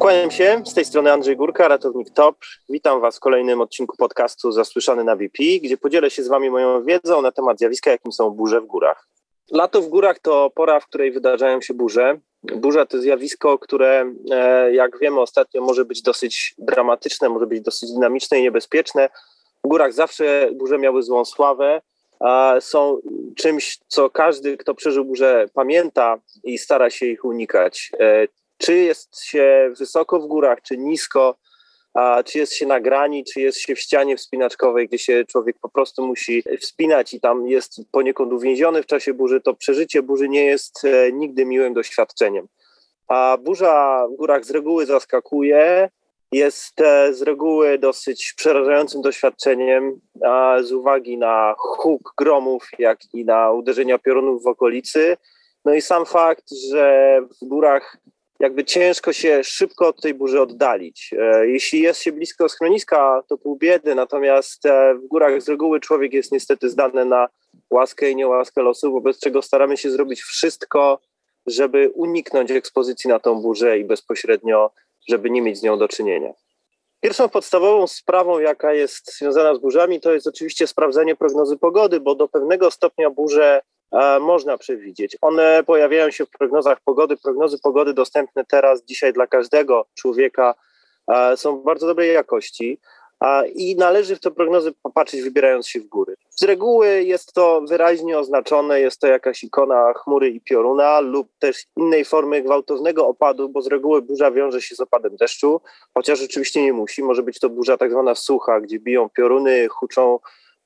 Kłaniam 0.00 0.30
się, 0.30 0.62
z 0.66 0.74
tej 0.74 0.84
strony 0.84 1.12
Andrzej 1.12 1.36
Górka, 1.36 1.68
ratownik 1.68 2.10
TOP. 2.10 2.36
Witam 2.68 3.00
Was 3.00 3.16
w 3.16 3.20
kolejnym 3.20 3.60
odcinku 3.60 3.96
podcastu 3.96 4.52
Zasłyszany 4.52 5.04
na 5.04 5.16
VP, 5.16 5.42
gdzie 5.62 5.76
podzielę 5.76 6.10
się 6.10 6.22
z 6.22 6.28
Wami 6.28 6.50
moją 6.50 6.84
wiedzą 6.84 7.22
na 7.22 7.32
temat 7.32 7.58
zjawiska, 7.58 7.90
jakim 7.90 8.12
są 8.12 8.30
burze 8.30 8.60
w 8.60 8.66
górach. 8.66 9.08
Lato 9.50 9.82
w 9.82 9.88
górach 9.88 10.18
to 10.18 10.50
pora, 10.54 10.80
w 10.80 10.86
której 10.86 11.12
wydarzają 11.12 11.60
się 11.60 11.74
burze. 11.74 12.18
Burza 12.42 12.86
to 12.86 12.98
zjawisko, 12.98 13.58
które, 13.58 14.12
e, 14.30 14.74
jak 14.74 14.98
wiemy 14.98 15.20
ostatnio, 15.20 15.62
może 15.62 15.84
być 15.84 16.02
dosyć 16.02 16.54
dramatyczne, 16.58 17.28
może 17.28 17.46
być 17.46 17.60
dosyć 17.60 17.92
dynamiczne 17.92 18.38
i 18.38 18.42
niebezpieczne. 18.42 19.08
W 19.64 19.68
górach 19.68 19.92
zawsze 19.92 20.50
burze 20.52 20.78
miały 20.78 21.02
złą 21.02 21.24
sławę, 21.24 21.80
są 22.60 23.00
czymś, 23.36 23.78
co 23.88 24.10
każdy, 24.10 24.56
kto 24.56 24.74
przeżył 24.74 25.04
burzę, 25.04 25.46
pamięta 25.54 26.18
i 26.44 26.58
stara 26.58 26.90
się 26.90 27.06
ich 27.06 27.24
unikać. 27.24 27.92
Czy 28.60 28.76
jest 28.76 29.20
się 29.20 29.72
wysoko 29.78 30.20
w 30.20 30.26
górach, 30.26 30.62
czy 30.62 30.78
nisko, 30.78 31.36
a 31.94 32.22
czy 32.22 32.38
jest 32.38 32.54
się 32.54 32.66
na 32.66 32.80
grani, 32.80 33.24
czy 33.24 33.40
jest 33.40 33.58
się 33.58 33.74
w 33.74 33.80
ścianie 33.80 34.16
wspinaczkowej, 34.16 34.88
gdzie 34.88 34.98
się 34.98 35.24
człowiek 35.24 35.56
po 35.62 35.68
prostu 35.68 36.06
musi 36.06 36.42
wspinać 36.60 37.14
i 37.14 37.20
tam 37.20 37.48
jest 37.48 37.80
poniekąd 37.92 38.32
uwięziony 38.32 38.82
w 38.82 38.86
czasie 38.86 39.14
burzy, 39.14 39.40
to 39.40 39.54
przeżycie 39.54 40.02
burzy 40.02 40.28
nie 40.28 40.44
jest 40.44 40.84
e, 40.84 41.12
nigdy 41.12 41.44
miłym 41.44 41.74
doświadczeniem. 41.74 42.48
A 43.08 43.38
burza 43.40 44.06
w 44.12 44.16
górach 44.16 44.44
z 44.44 44.50
reguły 44.50 44.86
zaskakuje, 44.86 45.90
jest 46.32 46.80
e, 46.80 47.14
z 47.14 47.22
reguły 47.22 47.78
dosyć 47.78 48.32
przerażającym 48.36 49.02
doświadczeniem 49.02 50.00
z 50.62 50.72
uwagi 50.72 51.18
na 51.18 51.54
huk 51.58 52.14
gromów, 52.18 52.68
jak 52.78 53.14
i 53.14 53.24
na 53.24 53.52
uderzenia 53.52 53.98
piorunów 53.98 54.42
w 54.42 54.46
okolicy. 54.46 55.16
No 55.64 55.74
i 55.74 55.82
sam 55.82 56.06
fakt, 56.06 56.50
że 56.70 57.20
w 57.42 57.44
górach 57.48 57.96
jakby 58.40 58.64
ciężko 58.64 59.12
się 59.12 59.44
szybko 59.44 59.88
od 59.88 60.02
tej 60.02 60.14
burzy 60.14 60.40
oddalić. 60.40 61.10
E, 61.18 61.46
jeśli 61.46 61.80
jest 61.80 62.02
się 62.02 62.12
blisko 62.12 62.48
schroniska, 62.48 63.22
to 63.28 63.38
pół 63.38 63.56
biedy, 63.56 63.94
natomiast 63.94 64.66
e, 64.66 64.94
w 64.94 65.06
górach 65.06 65.42
z 65.42 65.48
reguły 65.48 65.80
człowiek 65.80 66.12
jest 66.12 66.32
niestety 66.32 66.70
zdany 66.70 67.04
na 67.04 67.28
łaskę 67.70 68.10
i 68.10 68.16
niełaskę 68.16 68.62
losu, 68.62 68.92
wobec 68.92 69.18
czego 69.18 69.42
staramy 69.42 69.76
się 69.76 69.90
zrobić 69.90 70.22
wszystko, 70.22 71.00
żeby 71.46 71.90
uniknąć 71.94 72.50
ekspozycji 72.50 73.10
na 73.10 73.18
tą 73.18 73.42
burzę 73.42 73.78
i 73.78 73.84
bezpośrednio, 73.84 74.70
żeby 75.08 75.30
nie 75.30 75.42
mieć 75.42 75.58
z 75.58 75.62
nią 75.62 75.78
do 75.78 75.88
czynienia. 75.88 76.32
Pierwszą 77.00 77.28
podstawową 77.28 77.86
sprawą, 77.86 78.38
jaka 78.38 78.72
jest 78.72 79.18
związana 79.18 79.54
z 79.54 79.58
burzami, 79.58 80.00
to 80.00 80.12
jest 80.12 80.26
oczywiście 80.26 80.66
sprawdzenie 80.66 81.16
prognozy 81.16 81.56
pogody, 81.56 82.00
bo 82.00 82.14
do 82.14 82.28
pewnego 82.28 82.70
stopnia 82.70 83.10
burze 83.10 83.62
można 84.20 84.58
przewidzieć. 84.58 85.16
One 85.20 85.62
pojawiają 85.66 86.10
się 86.10 86.26
w 86.26 86.30
prognozach 86.30 86.78
pogody. 86.84 87.16
Prognozy 87.16 87.58
pogody 87.62 87.94
dostępne 87.94 88.44
teraz, 88.44 88.84
dzisiaj 88.84 89.12
dla 89.12 89.26
każdego 89.26 89.86
człowieka 89.94 90.54
e, 91.08 91.36
są 91.36 91.56
bardzo 91.56 91.86
dobrej 91.86 92.14
jakości 92.14 92.80
i 93.54 93.76
należy 93.76 94.16
w 94.16 94.20
te 94.20 94.30
prognozy 94.30 94.72
popatrzeć, 94.82 95.22
wybierając 95.22 95.68
się 95.68 95.80
w 95.80 95.86
góry. 95.86 96.14
Z 96.30 96.42
reguły 96.42 97.04
jest 97.04 97.32
to 97.32 97.62
wyraźnie 97.68 98.18
oznaczone, 98.18 98.80
jest 98.80 99.00
to 99.00 99.06
jakaś 99.06 99.44
ikona 99.44 99.92
chmury 99.92 100.28
i 100.28 100.40
pioruna 100.40 101.00
lub 101.00 101.28
też 101.38 101.64
innej 101.76 102.04
formy 102.04 102.42
gwałtownego 102.42 103.08
opadu, 103.08 103.48
bo 103.48 103.62
z 103.62 103.66
reguły 103.66 104.02
burza 104.02 104.30
wiąże 104.30 104.62
się 104.62 104.74
z 104.74 104.80
opadem 104.80 105.16
deszczu, 105.16 105.60
chociaż 105.94 106.18
rzeczywiście 106.18 106.62
nie 106.62 106.72
musi. 106.72 107.02
Może 107.02 107.22
być 107.22 107.38
to 107.38 107.48
burza 107.48 107.76
tak 107.76 107.90
zwana 107.90 108.14
sucha, 108.14 108.60
gdzie 108.60 108.78
biją 108.78 109.08
pioruny, 109.08 109.68
huczą 109.68 110.18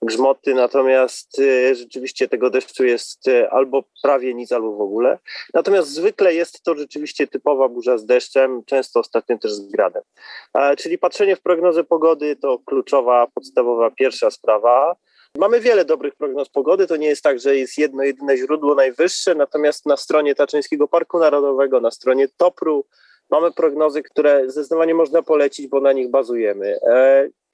grzmoty, 0.05 0.55
natomiast 0.55 1.38
y, 1.38 1.74
rzeczywiście 1.74 2.28
tego 2.28 2.50
deszczu 2.50 2.84
jest 2.84 3.28
y, 3.28 3.50
albo 3.50 3.84
prawie 4.02 4.34
nic, 4.34 4.52
albo 4.52 4.77
w 4.77 4.80
ogóle. 4.80 5.19
Natomiast 5.55 5.88
zwykle 5.88 6.34
jest 6.34 6.62
to 6.62 6.74
rzeczywiście 6.74 7.27
typowa 7.27 7.69
burza 7.69 7.98
z 7.98 8.06
deszczem, 8.06 8.62
często 8.66 9.00
ostatnio 9.00 9.38
też 9.38 9.52
z 9.52 9.70
gradem. 9.70 10.02
Czyli 10.78 10.98
patrzenie 10.98 11.36
w 11.36 11.41
prognozę 11.41 11.84
pogody 11.84 12.36
to 12.36 12.58
kluczowa, 12.58 13.26
podstawowa 13.34 13.91
pierwsza 13.91 14.31
sprawa. 14.31 14.97
Mamy 15.38 15.60
wiele 15.60 15.84
dobrych 15.84 16.14
prognoz 16.14 16.48
pogody. 16.48 16.87
To 16.87 16.97
nie 16.97 17.06
jest 17.06 17.22
tak, 17.22 17.41
że 17.41 17.56
jest 17.56 17.78
jedno 17.78 18.03
jedyne 18.03 18.37
źródło 18.37 18.75
najwyższe, 18.75 19.34
natomiast 19.34 19.87
na 19.87 19.97
stronie 19.97 20.34
Taczyńskiego 20.34 20.88
Parku 20.88 21.19
Narodowego, 21.19 21.81
na 21.81 21.91
stronie 21.91 22.28
TOPRU 22.37 22.84
mamy 23.31 23.53
prognozy, 23.53 24.03
które 24.03 24.50
zdecydowanie 24.50 24.94
można 24.94 25.22
polecić, 25.22 25.66
bo 25.66 25.81
na 25.81 25.93
nich 25.93 26.10
bazujemy. 26.10 26.78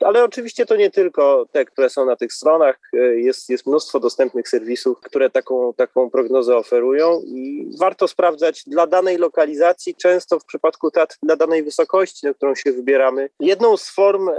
Ale 0.01 0.25
oczywiście 0.25 0.67
to 0.67 0.77
nie 0.77 0.91
tylko 0.91 1.47
te, 1.53 1.65
które 1.65 1.91
są 1.91 2.05
na 2.05 2.17
tych 2.17 2.33
stronach. 2.33 2.81
E, 2.93 2.99
jest, 2.99 3.51
jest 3.51 3.67
mnóstwo 3.67 4.01
dostępnych 4.01 4.49
serwisów, 4.49 5.01
które 5.01 5.31
taką, 5.31 5.75
taką 5.75 6.11
prognozę 6.11 6.57
oferują 6.57 7.21
i 7.27 7.71
warto 7.79 8.09
sprawdzać 8.09 8.63
dla 8.67 8.87
danej 8.87 9.17
lokalizacji, 9.17 9.95
często 9.95 10.39
w 10.39 10.45
przypadku 10.45 10.91
tat, 10.91 11.19
dla 11.23 11.37
danej 11.37 11.63
wysokości, 11.63 12.27
na 12.27 12.35
którą 12.35 12.55
się 12.55 12.73
wybieramy. 12.73 13.31
Jedną 13.41 13.77
z 13.77 13.91
form 13.91 14.29
e, 14.29 14.33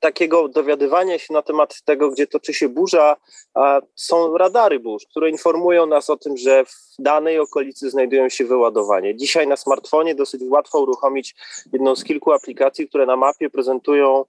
takiego 0.00 0.48
dowiadywania 0.48 1.18
się 1.18 1.34
na 1.34 1.42
temat 1.42 1.82
tego, 1.84 2.10
gdzie 2.10 2.26
toczy 2.26 2.54
się 2.54 2.68
burza, 2.68 3.16
a 3.54 3.80
są 3.94 4.38
radary 4.38 4.80
burz, 4.80 5.06
które 5.10 5.30
informują 5.30 5.86
nas 5.86 6.10
o 6.10 6.16
tym, 6.16 6.36
że 6.36 6.64
w 6.64 6.72
danej 6.98 7.38
okolicy 7.38 7.90
znajdują 7.90 8.28
się 8.28 8.44
wyładowanie. 8.44 9.16
Dzisiaj 9.16 9.46
na 9.46 9.56
smartfonie 9.56 10.14
dosyć 10.14 10.42
łatwo 10.44 10.80
uruchomić 10.80 11.34
jedną 11.72 11.96
z 11.96 12.04
kilku 12.04 12.32
aplikacji, 12.32 12.88
które 12.88 13.06
na 13.06 13.16
mapie 13.16 13.50
prezentują 13.50 14.24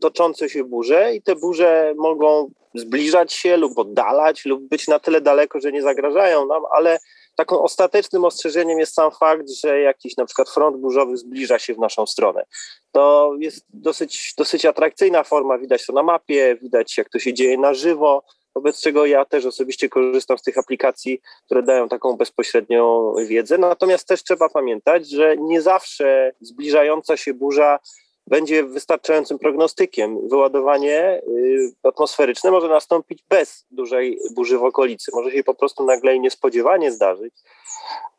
toczące 0.00 0.48
się 0.48 0.64
burze 0.64 1.14
i 1.14 1.22
te 1.22 1.36
burze 1.36 1.94
mogą 1.96 2.50
zbliżać 2.74 3.32
się 3.32 3.56
lub 3.56 3.78
oddalać 3.78 4.44
lub 4.44 4.68
być 4.68 4.88
na 4.88 4.98
tyle 4.98 5.20
daleko, 5.20 5.60
że 5.60 5.72
nie 5.72 5.82
zagrażają 5.82 6.46
nam, 6.46 6.62
ale 6.72 6.98
taką 7.36 7.62
ostatecznym 7.62 8.24
ostrzeżeniem 8.24 8.78
jest 8.78 8.94
sam 8.94 9.10
fakt, 9.10 9.50
że 9.50 9.80
jakiś 9.80 10.16
na 10.16 10.24
przykład 10.24 10.48
front 10.48 10.76
burzowy 10.76 11.16
zbliża 11.16 11.58
się 11.58 11.74
w 11.74 11.78
naszą 11.78 12.06
stronę. 12.06 12.44
To 12.92 13.32
jest 13.38 13.64
dosyć, 13.68 14.34
dosyć 14.38 14.66
atrakcyjna 14.66 15.24
forma, 15.24 15.58
widać 15.58 15.86
to 15.86 15.92
na 15.92 16.02
mapie, 16.02 16.56
widać 16.62 16.98
jak 16.98 17.08
to 17.08 17.18
się 17.18 17.34
dzieje 17.34 17.58
na 17.58 17.74
żywo, 17.74 18.22
wobec 18.54 18.80
czego 18.80 19.06
ja 19.06 19.24
też 19.24 19.46
osobiście 19.46 19.88
korzystam 19.88 20.38
z 20.38 20.42
tych 20.42 20.58
aplikacji, 20.58 21.20
które 21.46 21.62
dają 21.62 21.88
taką 21.88 22.16
bezpośrednią 22.16 23.12
wiedzę. 23.26 23.58
Natomiast 23.58 24.08
też 24.08 24.24
trzeba 24.24 24.48
pamiętać, 24.48 25.08
że 25.08 25.36
nie 25.36 25.62
zawsze 25.62 26.32
zbliżająca 26.40 27.16
się 27.16 27.34
burza 27.34 27.78
będzie 28.26 28.64
wystarczającym 28.64 29.38
prognostykiem. 29.38 30.28
Wyładowanie 30.28 31.22
y, 31.28 31.72
atmosferyczne 31.82 32.50
może 32.50 32.68
nastąpić 32.68 33.24
bez 33.28 33.66
dużej 33.70 34.18
burzy 34.34 34.58
w 34.58 34.64
okolicy. 34.64 35.10
Może 35.14 35.30
się 35.30 35.44
po 35.44 35.54
prostu 35.54 35.84
nagle 35.84 36.14
i 36.14 36.20
niespodziewanie 36.20 36.92
zdarzyć. 36.92 37.34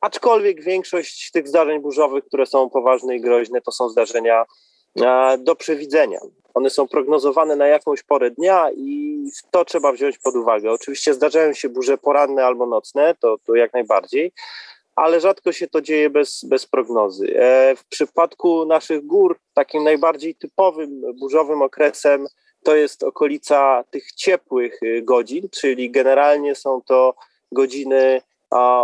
Aczkolwiek 0.02 0.64
większość 0.64 1.32
tych 1.32 1.48
zdarzeń 1.48 1.80
burzowych, 1.80 2.26
które 2.26 2.46
są 2.46 2.70
poważne 2.70 3.16
i 3.16 3.22
groźne, 3.22 3.62
to 3.62 3.72
są 3.72 3.90
zdarzenia 3.90 4.46
do 5.40 5.56
przewidzenia. 5.56 6.20
One 6.54 6.70
są 6.70 6.88
prognozowane 6.88 7.56
na 7.56 7.68
jakąś 7.68 8.04
porę 8.04 8.32
dnia 8.32 8.72
i 8.76 9.18
to 9.52 9.66
trzeba 9.66 9.92
wziąć 9.92 10.18
pod 10.18 10.36
uwagę. 10.36 10.72
Oczywiście 10.72 11.14
zdarzają 11.14 11.54
się 11.54 11.70
burze 11.70 11.98
poranne 11.98 12.46
albo 12.46 12.66
nocne, 12.66 13.16
to, 13.20 13.36
to 13.46 13.56
jak 13.56 13.74
najbardziej, 13.74 14.32
ale 14.96 15.22
rzadko 15.22 15.52
się 15.52 15.68
to 15.68 15.82
dzieje 15.82 16.10
bez, 16.10 16.46
bez 16.46 16.66
prognozy. 16.66 17.40
E, 17.40 17.76
w 17.76 17.86
przypadku 17.86 18.66
naszych 18.66 19.06
gór, 19.06 19.40
takim 19.54 19.84
najbardziej 19.84 20.36
typowym 20.36 21.02
burzowym 21.20 21.62
okresem 21.62 22.28
to 22.64 22.76
jest 22.76 23.04
okolica 23.04 23.84
tych 23.92 24.12
ciepłych 24.12 24.84
y, 24.84 25.02
godzin, 25.02 25.50
czyli 25.50 25.92
generalnie 25.92 26.56
są 26.56 26.82
to 26.82 27.16
godziny 27.52 28.22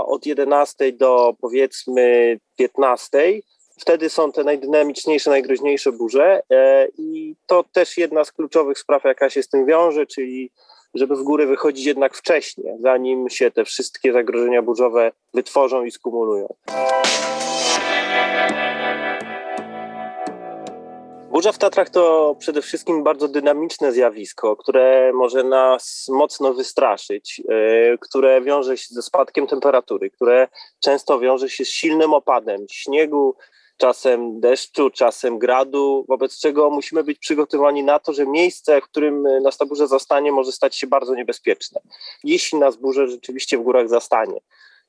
od 0.05 0.25
11 0.25 0.91
do 0.91 1.35
powiedzmy 1.41 2.37
15. 2.55 3.41
Wtedy 3.79 4.09
są 4.09 4.31
te 4.31 4.43
najdynamiczniejsze, 4.43 5.29
najgroźniejsze 5.29 5.91
burze 5.91 6.41
e, 6.51 6.87
i 6.97 7.35
to 7.47 7.63
też 7.63 7.97
jedna 7.97 8.23
z 8.23 8.31
kluczowych 8.31 8.79
spraw, 8.79 9.03
jaka 9.03 9.29
się 9.29 9.43
z 9.43 9.49
tym 9.49 9.65
wiąże, 9.65 10.05
czyli 10.05 10.51
żeby 10.93 11.15
w 11.15 11.23
górę 11.23 11.45
wychodzić 11.45 11.85
jednak 11.85 12.15
wcześniej, 12.15 12.73
zanim 12.79 13.29
się 13.29 13.51
te 13.51 13.65
wszystkie 13.65 14.13
zagrożenia 14.13 14.61
burzowe 14.61 15.11
wytworzą 15.33 15.83
i 15.83 15.91
skumulują. 15.91 16.47
Burza 21.31 21.51
w 21.51 21.57
Tatrach 21.57 21.89
to 21.89 22.35
przede 22.39 22.61
wszystkim 22.61 23.03
bardzo 23.03 23.27
dynamiczne 23.27 23.91
zjawisko, 23.91 24.55
które 24.55 25.13
może 25.13 25.43
nas 25.43 26.05
mocno 26.09 26.53
wystraszyć, 26.53 27.39
yy, 27.39 27.97
które 28.01 28.41
wiąże 28.41 28.77
się 28.77 28.87
ze 28.89 29.01
spadkiem 29.01 29.47
temperatury, 29.47 30.09
które 30.09 30.47
często 30.79 31.19
wiąże 31.19 31.49
się 31.49 31.65
z 31.65 31.69
silnym 31.69 32.13
opadem 32.13 32.65
śniegu, 32.71 33.35
czasem 33.79 34.39
deszczu, 34.39 34.89
czasem 34.89 35.39
gradu, 35.39 36.05
wobec 36.07 36.39
czego 36.39 36.69
musimy 36.69 37.03
być 37.03 37.19
przygotowani 37.19 37.83
na 37.83 37.99
to, 37.99 38.13
że 38.13 38.25
miejsce, 38.25 38.81
w 38.81 38.83
którym 38.83 39.23
nas 39.43 39.57
ta 39.57 39.65
burza 39.65 39.87
zastanie, 39.87 40.31
może 40.31 40.51
stać 40.51 40.75
się 40.75 40.87
bardzo 40.87 41.15
niebezpieczne. 41.15 41.81
Jeśli 42.23 42.59
nas 42.59 42.75
burza 42.75 43.07
rzeczywiście 43.07 43.57
w 43.57 43.61
górach 43.61 43.89
zastanie, 43.89 44.41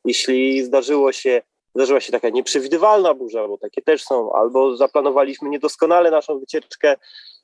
jeśli 0.05 0.63
zdarzyło 0.63 1.13
się, 1.13 1.43
zdarzyła 1.75 2.01
się 2.01 2.13
taka 2.13 2.29
nieprzewidywalna 2.29 3.15
burza, 3.15 3.49
bo 3.49 3.59
takie 3.59 3.83
też 3.83 4.05
są, 4.05 4.33
albo 4.33 4.77
zaplanowaliśmy 4.77 5.49
niedoskonale 5.49 6.11
naszą 6.11 6.39
wycieczkę, 6.39 6.97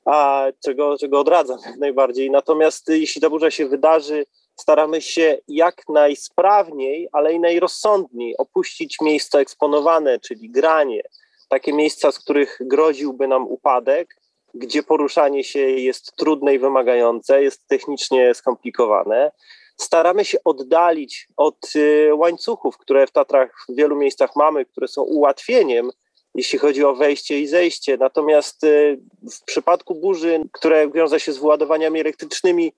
a 0.05 0.45
czego, 0.65 0.97
czego 0.97 1.19
odradzam 1.19 1.59
jak 1.65 1.77
najbardziej. 1.87 2.31
Natomiast 2.31 2.89
jeśli 2.89 3.21
ta 3.21 3.29
burza 3.29 3.51
się 3.51 3.67
wydarzy, 3.67 4.25
staramy 4.59 5.01
się 5.01 5.37
jak 5.47 5.83
najsprawniej, 5.89 7.09
ale 7.11 7.33
i 7.33 7.39
najrozsądniej 7.39 8.37
opuścić 8.37 8.97
miejsca 9.01 9.39
eksponowane, 9.39 10.19
czyli 10.19 10.49
granie, 10.49 11.01
takie 11.47 11.73
miejsca, 11.73 12.11
z 12.11 12.19
których 12.19 12.57
groziłby 12.61 13.27
nam 13.27 13.47
upadek, 13.47 14.15
gdzie 14.53 14.83
poruszanie 14.83 15.43
się 15.43 15.59
jest 15.59 16.15
trudne 16.15 16.55
i 16.55 16.59
wymagające, 16.59 17.43
jest 17.43 17.67
technicznie 17.67 18.33
skomplikowane. 18.33 19.31
Staramy 19.77 20.25
się 20.25 20.37
oddalić 20.43 21.27
od 21.37 21.75
y, 21.75 22.15
łańcuchów, 22.15 22.77
które 22.77 23.07
w 23.07 23.11
Tatrach 23.11 23.65
w 23.69 23.75
wielu 23.75 23.95
miejscach 23.95 24.35
mamy, 24.35 24.65
które 24.65 24.87
są 24.87 25.01
ułatwieniem, 25.01 25.91
jeśli 26.35 26.59
chodzi 26.59 26.83
o 26.83 26.95
wejście 26.95 27.39
i 27.39 27.47
zejście. 27.47 27.97
Natomiast 27.97 28.63
y, 28.63 28.99
w 29.31 29.43
przypadku 29.45 29.95
burzy, 29.95 30.39
które 30.51 30.91
wiąże 30.91 31.19
się 31.19 31.33
z 31.33 31.37
wyładowaniami 31.37 31.99
elektrycznymi, 31.99 32.73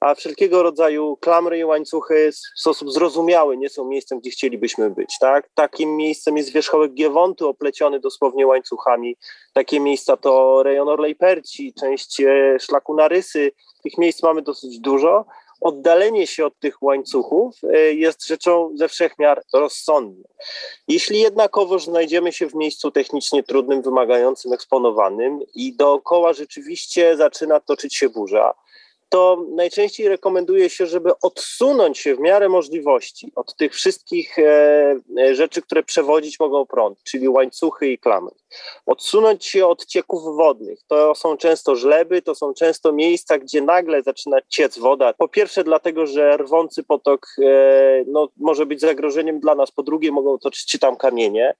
a 0.00 0.14
wszelkiego 0.14 0.62
rodzaju 0.62 1.16
klamry 1.16 1.58
i 1.58 1.64
łańcuchy 1.64 2.30
w 2.32 2.60
sposób 2.60 2.92
zrozumiały 2.92 3.56
nie 3.56 3.68
są 3.68 3.88
miejscem, 3.88 4.20
gdzie 4.20 4.30
chcielibyśmy 4.30 4.90
być. 4.90 5.16
Tak? 5.20 5.48
Takim 5.54 5.96
miejscem 5.96 6.36
jest 6.36 6.52
wierzchołek 6.52 6.94
Giewontu 6.94 7.48
opleciony 7.48 8.00
dosłownie 8.00 8.46
łańcuchami. 8.46 9.16
Takie 9.52 9.80
miejsca 9.80 10.16
to 10.16 10.62
rejon 10.62 10.88
Orlej 10.88 11.16
Perci, 11.16 11.74
część 11.80 12.20
e, 12.20 12.56
szlaku 12.60 12.94
Narysy. 12.94 13.52
Tych 13.82 13.98
miejsc 13.98 14.22
mamy 14.22 14.42
dosyć 14.42 14.80
dużo. 14.80 15.24
Oddalenie 15.60 16.26
się 16.26 16.46
od 16.46 16.58
tych 16.58 16.82
łańcuchów 16.82 17.56
e, 17.64 17.78
jest 17.78 18.26
rzeczą 18.26 18.72
ze 18.74 18.88
wszechmiar 18.88 19.42
rozsądną. 19.54 20.22
Jeśli 20.88 21.20
jednakowoż 21.20 21.84
znajdziemy 21.84 22.32
się 22.32 22.48
w 22.48 22.54
miejscu 22.54 22.90
technicznie 22.90 23.42
trudnym, 23.42 23.82
wymagającym, 23.82 24.52
eksponowanym 24.52 25.38
i 25.54 25.76
dookoła 25.76 26.32
rzeczywiście 26.32 27.16
zaczyna 27.16 27.60
toczyć 27.60 27.96
się 27.96 28.08
burza, 28.08 28.54
to 29.10 29.46
najczęściej 29.54 30.08
rekomenduje 30.08 30.70
się, 30.70 30.86
żeby 30.86 31.10
odsunąć 31.22 31.98
się 31.98 32.14
w 32.14 32.20
miarę 32.20 32.48
możliwości 32.48 33.32
od 33.36 33.56
tych 33.56 33.74
wszystkich 33.74 34.38
e, 34.38 34.96
e, 35.18 35.34
rzeczy, 35.34 35.62
które 35.62 35.82
przewodzić 35.82 36.40
mogą 36.40 36.66
prąd, 36.66 37.02
czyli 37.02 37.28
łańcuchy 37.28 37.88
i 37.88 37.98
klamy. 37.98 38.30
Odsunąć 38.86 39.46
się 39.46 39.66
od 39.66 39.86
cieków 39.86 40.22
wodnych. 40.36 40.78
To 40.86 41.14
są 41.14 41.36
często 41.36 41.76
żleby, 41.76 42.22
to 42.22 42.34
są 42.34 42.54
często 42.54 42.92
miejsca, 42.92 43.38
gdzie 43.38 43.62
nagle 43.62 44.02
zaczyna 44.02 44.36
ciec 44.48 44.78
woda. 44.78 45.12
Po 45.12 45.28
pierwsze, 45.28 45.64
dlatego, 45.64 46.06
że 46.06 46.36
rwący 46.36 46.82
potok 46.82 47.26
e, 47.42 48.04
no, 48.06 48.28
może 48.36 48.66
być 48.66 48.80
zagrożeniem 48.80 49.40
dla 49.40 49.54
nas, 49.54 49.70
po 49.70 49.82
drugie, 49.82 50.12
mogą 50.12 50.38
toczyć 50.38 50.70
się 50.70 50.78
tam 50.78 50.96
kamienie. 50.96 51.54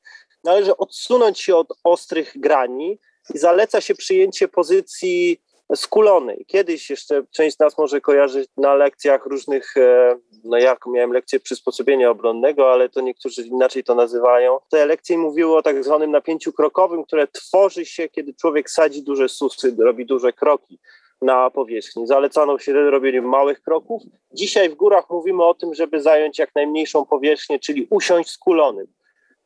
Należy 0.44 0.76
odsunąć 0.76 1.41
się 1.41 1.56
od 1.56 1.69
ostrych 1.85 2.32
grani 2.37 2.99
i 3.35 3.38
zaleca 3.38 3.81
się 3.81 3.94
przyjęcie 3.94 4.49
pozycji 4.49 5.41
skulonej. 5.75 6.44
Kiedyś 6.46 6.90
jeszcze 6.90 7.22
część 7.31 7.56
z 7.56 7.58
nas 7.58 7.78
może 7.78 8.00
kojarzyć 8.00 8.49
na 8.56 8.75
lekcjach 8.75 9.26
różnych, 9.26 9.76
e, 9.76 10.17
no 10.44 10.58
jak 10.58 10.87
miałem 10.87 11.12
lekcję 11.12 11.40
przysposobienia 11.40 12.11
obronnego, 12.11 12.72
ale 12.72 12.88
to 12.88 13.00
niektórzy 13.00 13.43
inaczej 13.43 13.84
to 13.84 13.94
nazywają. 13.94 14.58
Te 14.70 14.87
lekcje 14.87 15.19
mówiły 15.19 15.56
o 15.56 15.62
tak 15.62 15.84
zwanym 15.84 16.11
napięciu 16.11 16.52
krokowym, 16.52 17.05
które 17.05 17.26
tworzy 17.26 17.87
się, 17.87 18.08
kiedy 18.08 18.34
człowiek 18.34 18.70
sadzi 18.70 19.02
duże 19.02 19.28
susy, 19.28 19.76
robi 19.78 20.06
duże 20.06 20.32
kroki 20.32 20.78
na 21.22 21.50
powierzchni. 21.50 22.06
Zalecano 22.06 22.58
się 22.58 22.72
robienie 22.72 23.22
małych 23.22 23.62
kroków. 23.62 24.02
Dzisiaj 24.32 24.69
w 24.69 24.75
górach 24.75 25.11
mówimy 25.11 25.44
o 25.44 25.55
tym, 25.55 25.75
żeby 25.75 26.00
zająć 26.00 26.38
jak 26.38 26.55
najmniejszą 26.55 27.06
powierzchnię, 27.06 27.58
czyli 27.58 27.87
usiąść 27.90 28.31
skulonym 28.31 28.87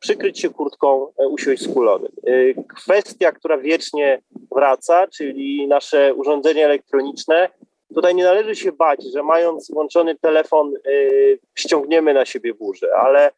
przykryć 0.05 0.39
się 0.39 0.49
kurtką, 0.49 1.07
e, 1.17 1.27
usiąść 1.27 1.63
skulonym. 1.63 2.11
E, 2.27 2.63
kwestia, 2.75 3.31
która 3.31 3.57
wiecznie 3.57 4.21
wraca, 4.55 5.07
czyli 5.07 5.67
nasze 5.67 6.13
urządzenie 6.13 6.65
elektroniczne, 6.65 7.49
tutaj 7.95 8.15
nie 8.15 8.23
należy 8.23 8.55
się 8.55 8.71
bać, 8.71 8.99
że 9.13 9.23
mając 9.23 9.71
włączony 9.71 10.15
telefon 10.15 10.73
yy, 10.85 11.39
ściągniemy 11.55 12.13
na 12.13 12.25
siebie 12.25 12.53
burzę, 12.53 12.87
ale 12.95 13.31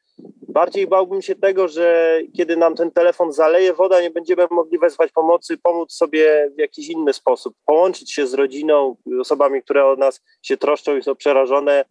bardziej 0.47 0.87
bałbym 0.87 1.21
się 1.21 1.35
tego, 1.35 1.67
że 1.67 2.19
kiedy 2.37 2.57
nam 2.57 2.75
ten 2.75 2.91
telefon 2.91 3.31
zaleje 3.31 3.73
woda, 3.73 4.01
nie 4.01 4.09
będziemy 4.09 4.47
mogli 4.51 4.79
wezwać 4.79 5.11
pomocy, 5.11 5.57
pomóc 5.57 5.93
sobie 5.93 6.51
w 6.55 6.59
jakiś 6.59 6.89
inny 6.89 7.13
sposób, 7.13 7.53
połączyć 7.65 8.13
się 8.13 8.27
z 8.27 8.33
rodziną, 8.33 8.95
osobami, 9.19 9.61
które 9.61 9.85
o 9.85 9.95
nas 9.95 10.21
się 10.41 10.57
troszczą 10.57 10.97
i 10.97 11.03
są 11.03 11.15
przerażone, 11.15 11.85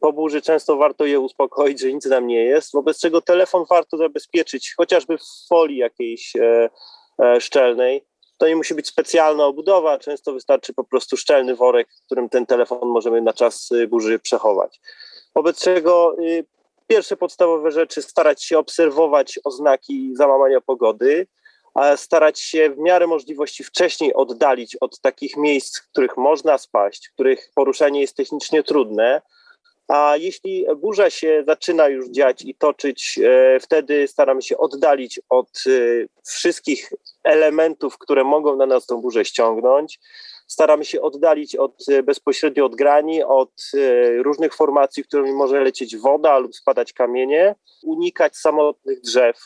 po 0.00 0.12
burzy 0.12 0.42
często 0.42 0.76
warto 0.76 1.04
je 1.04 1.20
uspokoić, 1.20 1.80
że 1.80 1.92
nic 1.92 2.06
nam 2.06 2.26
nie 2.26 2.44
jest, 2.44 2.72
wobec 2.72 3.00
czego 3.00 3.22
telefon 3.22 3.64
warto 3.70 3.96
zabezpieczyć 3.96 4.74
chociażby 4.76 5.18
w 5.18 5.46
folii 5.48 5.76
jakiejś 5.76 6.36
e, 6.36 6.70
e, 7.22 7.40
szczelnej. 7.40 8.04
To 8.38 8.48
nie 8.48 8.56
musi 8.56 8.74
być 8.74 8.86
specjalna 8.86 9.46
obudowa, 9.46 9.98
często 9.98 10.32
wystarczy 10.32 10.74
po 10.74 10.84
prostu 10.84 11.16
szczelny 11.16 11.56
worek, 11.56 11.88
w 12.02 12.06
którym 12.06 12.28
ten 12.28 12.46
telefon 12.46 12.88
możemy 12.88 13.22
na 13.22 13.32
czas 13.32 13.70
y, 13.70 13.86
burzy 13.86 14.18
przechować. 14.18 14.80
Wobec 15.34 15.60
czego 15.60 16.16
y, 16.18 16.44
pierwsze 16.86 17.16
podstawowe 17.16 17.70
rzeczy 17.70 18.02
starać 18.02 18.44
się 18.44 18.58
obserwować 18.58 19.38
oznaki 19.44 20.10
załamania 20.14 20.60
pogody, 20.60 21.26
a 21.74 21.96
starać 21.96 22.40
się 22.40 22.70
w 22.70 22.78
miarę 22.78 23.06
możliwości 23.06 23.64
wcześniej 23.64 24.14
oddalić 24.14 24.76
od 24.76 25.00
takich 25.00 25.36
miejsc, 25.36 25.78
w 25.78 25.90
których 25.90 26.16
można 26.16 26.58
spaść, 26.58 27.08
których 27.08 27.50
poruszanie 27.54 28.00
jest 28.00 28.16
technicznie 28.16 28.62
trudne, 28.62 29.22
a 29.90 30.16
jeśli 30.16 30.66
burza 30.76 31.10
się 31.10 31.42
zaczyna 31.46 31.88
już 31.88 32.08
dziać 32.08 32.42
i 32.42 32.54
toczyć, 32.54 33.18
e, 33.24 33.60
wtedy 33.60 34.08
staramy 34.08 34.42
się 34.42 34.58
oddalić 34.58 35.20
od 35.28 35.48
e, 35.66 35.70
wszystkich 36.26 36.92
elementów, 37.24 37.98
które 37.98 38.24
mogą 38.24 38.56
na 38.56 38.66
nas 38.66 38.86
tą 38.86 39.00
burzę 39.00 39.24
ściągnąć. 39.24 40.00
Staramy 40.46 40.84
się 40.84 41.00
oddalić 41.00 41.56
od, 41.56 41.88
e, 41.88 42.02
bezpośrednio 42.02 42.64
od 42.64 42.76
grani, 42.76 43.22
od 43.22 43.70
różnych 44.18 44.54
formacji, 44.54 45.04
którymi 45.04 45.32
może 45.32 45.60
lecieć 45.60 45.96
woda 45.96 46.38
lub 46.38 46.56
spadać 46.56 46.92
kamienie. 46.92 47.54
Unikać 47.82 48.36
samotnych 48.36 49.00
drzew, 49.00 49.36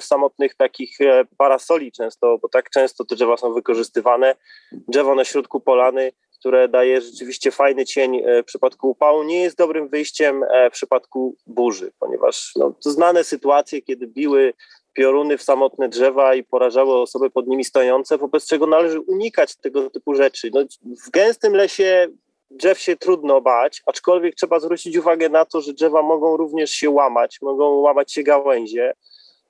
samotnych 0.00 0.54
takich 0.54 0.98
parasoli 1.36 1.92
często, 1.92 2.38
bo 2.38 2.48
tak 2.48 2.70
często 2.70 3.04
te 3.04 3.14
drzewa 3.14 3.36
są 3.36 3.54
wykorzystywane. 3.54 4.34
Drzewo 4.72 5.14
na 5.14 5.24
środku 5.24 5.60
polany 5.60 6.12
które 6.38 6.68
daje 6.68 7.00
rzeczywiście 7.00 7.50
fajny 7.50 7.84
cień 7.84 8.16
e, 8.16 8.42
w 8.42 8.46
przypadku 8.46 8.90
upału, 8.90 9.22
nie 9.22 9.42
jest 9.42 9.58
dobrym 9.58 9.88
wyjściem 9.88 10.42
e, 10.42 10.70
w 10.70 10.72
przypadku 10.72 11.36
burzy, 11.46 11.92
ponieważ 11.98 12.52
no, 12.56 12.74
to 12.84 12.90
znane 12.90 13.24
sytuacje, 13.24 13.82
kiedy 13.82 14.06
biły 14.06 14.52
pioruny 14.92 15.38
w 15.38 15.42
samotne 15.42 15.88
drzewa 15.88 16.34
i 16.34 16.44
porażały 16.44 17.00
osoby 17.00 17.30
pod 17.30 17.46
nimi 17.46 17.64
stojące, 17.64 18.18
wobec 18.18 18.46
czego 18.46 18.66
należy 18.66 19.00
unikać 19.00 19.56
tego 19.56 19.90
typu 19.90 20.14
rzeczy. 20.14 20.50
No, 20.54 20.64
w 21.06 21.10
gęstym 21.10 21.54
lesie 21.54 22.08
drzew 22.50 22.78
się 22.78 22.96
trudno 22.96 23.40
bać, 23.40 23.82
aczkolwiek 23.86 24.34
trzeba 24.34 24.60
zwrócić 24.60 24.96
uwagę 24.96 25.28
na 25.28 25.44
to, 25.44 25.60
że 25.60 25.72
drzewa 25.72 26.02
mogą 26.02 26.36
również 26.36 26.70
się 26.70 26.90
łamać, 26.90 27.38
mogą 27.42 27.74
łamać 27.74 28.12
się 28.12 28.22
gałęzie, 28.22 28.92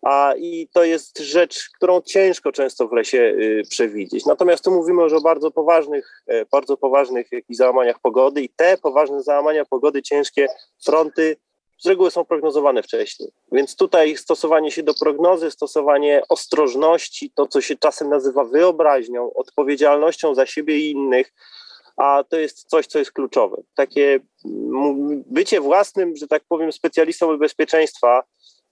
a, 0.02 0.35
I 0.38 0.68
to 0.73 0.85
jest 0.85 1.18
rzecz, 1.18 1.70
którą 1.76 2.00
ciężko 2.00 2.52
często 2.52 2.88
w 2.88 2.92
lesie 2.92 3.18
y, 3.18 3.62
przewidzieć. 3.70 4.26
Natomiast 4.26 4.64
tu 4.64 4.70
mówimy 4.70 5.02
już 5.02 5.12
o 5.12 5.20
bardzo 5.20 5.50
poważnych, 5.50 6.23
y, 6.32 6.47
bardzo 6.52 6.76
poważnych 6.76 7.32
jakichś 7.32 7.56
załamaniach 7.56 8.00
pogody 8.00 8.42
i 8.42 8.49
te 8.49 8.78
poważne 8.78 9.23
załamania 9.23 9.64
pogody, 9.64 10.02
ciężkie 10.02 10.49
fronty 10.85 11.37
z 11.78 11.87
reguły 11.87 12.11
są 12.11 12.25
prognozowane 12.25 12.82
wcześniej. 12.82 13.30
Więc 13.52 13.76
tutaj 13.76 14.16
stosowanie 14.16 14.70
się 14.70 14.82
do 14.82 14.94
prognozy, 14.94 15.50
stosowanie 15.50 16.23
ostrożności, 16.28 17.30
to 17.35 17.47
co 17.47 17.61
się 17.61 17.76
czasem 17.76 18.09
nazywa 18.09 18.44
wyobraźnią, 18.44 19.32
odpowiedzialnością 19.35 20.35
za 20.35 20.47
siebie 20.47 20.78
i 20.78 20.90
innych, 20.90 21.32
a 21.97 22.25
to 22.28 22.37
jest 22.37 22.64
coś, 22.68 22.87
co 22.87 22.99
jest 22.99 23.12
kluczowe. 23.12 23.62
Takie 23.75 24.20
bycie 25.26 25.61
własnym, 25.61 26.16
że 26.16 26.28
tak 26.28 26.42
powiem, 26.49 26.73
specjalistą 26.73 27.38
bezpieczeństwa, 27.38 28.23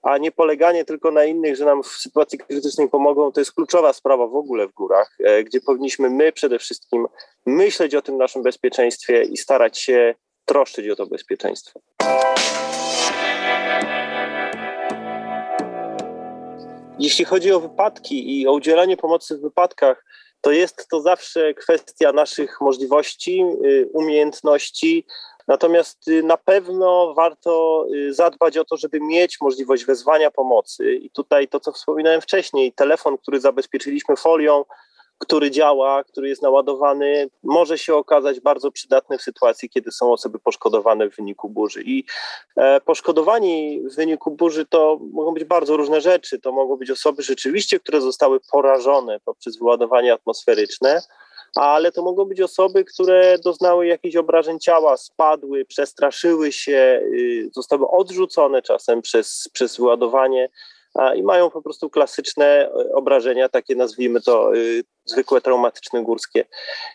a 0.05 0.19
nie 0.19 0.33
poleganie 0.33 0.85
tylko 0.85 1.11
na 1.11 1.25
innych, 1.25 1.57
że 1.57 1.65
nam 1.65 1.83
w 1.83 1.87
sytuacji 1.87 2.39
krytycznej 2.39 2.89
pomogą, 2.89 3.33
to 3.33 3.41
jest 3.41 3.53
kluczowa 3.53 3.93
sprawa 3.93 4.27
w 4.27 4.37
ogóle 4.37 4.69
w 4.69 4.73
górach, 4.73 5.17
e, 5.25 5.45
gdzie 5.45 5.61
powinniśmy 5.61 6.11
my 6.11 6.33
przede 6.33 6.59
wszystkim 6.59 7.07
myśleć 7.47 7.95
o 7.95 8.03
tym 8.03 8.17
naszym 8.17 8.43
bezpieczeństwie 8.43 9.23
i 9.23 9.37
starać 9.37 9.79
się 9.79 10.15
troszczyć 10.45 10.89
o 10.89 10.97
to 10.97 11.07
bezpieczeństwo. 11.07 11.81
Jeśli 16.99 17.25
chodzi 17.25 17.53
o 17.53 17.61
wypadki 17.61 18.41
i 18.41 18.49
o 18.49 18.53
udzielanie 18.53 18.97
pomocy 18.97 19.39
w 19.39 19.41
wypadkach, 19.41 20.05
to 20.41 20.53
jest 20.53 20.89
to 20.89 21.01
zawsze 21.01 21.55
kwestia 21.55 22.13
naszych 22.13 22.61
możliwości, 22.61 23.45
y, 23.65 23.89
umiejętności, 23.93 25.07
Natomiast 25.49 26.09
y, 26.09 26.23
na 26.23 26.37
pewno 26.37 27.15
warto 27.15 27.85
y, 27.95 28.15
zadbać 28.15 28.59
o 28.59 28.65
to, 28.65 28.77
żeby 28.77 29.01
mieć 29.01 29.41
możliwość 29.41 29.85
wezwania 29.85 30.31
pomocy. 30.31 30.95
I 30.95 31.11
tutaj 31.11 31.49
to, 31.49 31.61
co 31.61 31.73
wspominałem 31.73 32.21
wcześniej, 32.21 32.73
telefon, 32.73 33.19
który 33.19 33.41
zabezpieczyliśmy 33.41 34.17
folią, 34.17 34.65
który 35.19 35.51
działa, 35.51 36.05
który 36.05 36.29
jest 36.29 36.43
naładowany, 36.43 37.31
może 37.43 37.79
się 37.79 37.95
okazać 37.95 38.41
bardzo 38.41 38.71
przydatny 38.71 39.19
w 39.19 39.23
sytuacji, 39.23 39.71
kiedy 39.71 39.93
są 39.93 40.13
osoby 40.13 40.39
poszkodowane 40.39 41.11
w 41.11 41.17
wyniku 41.17 41.49
burzy. 41.49 41.83
I 41.83 42.05
e, 42.57 42.81
poszkodowani 42.81 43.83
w 43.93 43.97
wyniku 43.97 44.31
burzy 44.31 44.67
to 44.67 44.99
mogą 45.13 45.35
być 45.35 45.45
bardzo 45.45 45.77
różne 45.77 46.01
rzeczy. 46.01 46.41
To 46.41 46.53
mogą 46.53 46.77
być 46.77 46.91
osoby 46.91 47.23
rzeczywiście, 47.23 47.81
które 47.81 48.01
zostały 48.01 48.41
porażone 48.53 49.21
poprzez 49.25 49.59
wyładowanie 49.59 50.13
atmosferyczne 50.13 51.03
ale 51.55 51.93
to 51.93 52.03
mogą 52.03 52.25
być 52.25 52.41
osoby, 52.41 52.85
które 52.85 53.39
doznały 53.39 53.87
jakichś 53.87 54.17
obrażeń 54.17 54.59
ciała, 54.59 54.97
spadły, 54.97 55.65
przestraszyły 55.65 56.53
się, 56.53 57.01
y, 57.03 57.51
zostały 57.55 57.89
odrzucone 57.89 58.63
czasem 58.63 59.03
przez, 59.03 59.49
przez 59.53 59.77
wyładowanie. 59.77 60.49
i 61.17 61.23
mają 61.23 61.51
po 61.51 61.63
prostu 61.63 61.91
klasyczne 61.91 62.47
e, 62.47 62.95
obrażenia, 62.95 63.49
takie 63.49 63.77
nazwijmy 63.77 64.21
to 64.21 64.57
y, 64.57 64.85
zwykłe 65.05 65.41
traumatyczne 65.41 66.03
górskie. 66.03 66.45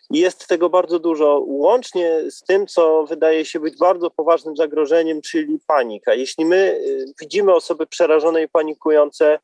Jest 0.09 0.47
tego 0.47 0.69
bardzo 0.69 0.99
dużo, 0.99 1.43
łącznie 1.47 2.31
z 2.31 2.41
tym, 2.41 2.67
co 2.67 3.05
wydaje 3.05 3.45
się 3.45 3.59
być 3.59 3.77
bardzo 3.77 4.09
poważnym 4.09 4.55
zagrożeniem, 4.55 5.21
czyli 5.21 5.59
panika. 5.67 6.13
Jeśli 6.13 6.45
my 6.45 6.55
y, 6.55 7.05
widzimy 7.21 7.53
osoby 7.53 7.87
przerażone 7.87 8.43
i 8.43 8.47
panikujące, 8.47 9.39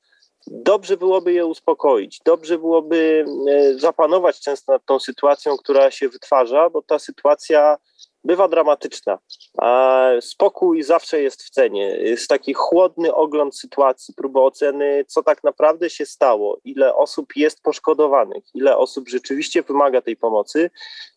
dobrze 0.48 0.98
byłoby 0.98 1.34
je 1.34 1.46
uspokoić, 1.46 2.20
dobrze 2.26 2.58
byłoby 2.58 3.26
e, 3.50 3.80
zapanować 3.80 4.40
często 4.40 4.72
nad 4.72 4.86
tą 4.86 5.00
sytuacją, 5.00 5.58
która 5.58 5.92
się 5.92 6.10
wytwarza, 6.10 6.70
bo 6.70 6.82
ta 6.82 7.00
sytuacja 7.00 7.78
bywa 8.26 8.48
dramatyczna. 8.48 9.20
A 9.58 10.08
spokój 10.22 10.84
zawsze 10.84 11.22
jest 11.22 11.44
w 11.44 11.50
cenie. 11.50 11.98
Jest 11.98 12.28
taki 12.28 12.54
chłodny 12.54 13.14
ogląd 13.14 13.58
sytuacji, 13.58 14.14
próba 14.14 14.42
oceny, 14.42 15.06
co 15.08 15.24
tak 15.24 15.44
naprawdę 15.44 15.90
się 15.90 16.06
stało, 16.06 16.58
ile 16.64 16.96
osób 16.96 17.36
jest 17.36 17.62
poszkodowanych, 17.62 18.44
ile 18.54 18.78
osób 18.78 19.10
rzeczywiście 19.10 19.64
wymaga 19.64 20.02
tej 20.02 20.18
pomocy. 20.18 20.70